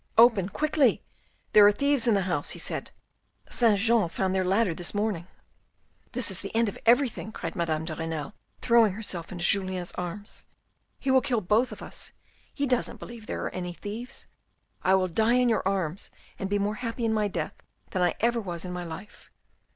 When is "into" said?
9.31-9.45